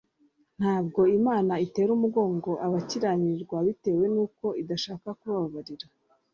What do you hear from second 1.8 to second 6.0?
umugongo abakiranirwa bitewe n'uko idashaka kubabarira